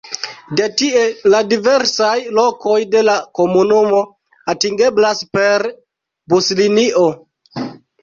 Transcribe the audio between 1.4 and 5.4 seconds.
diversaj lokoj de la komunumo atingeblas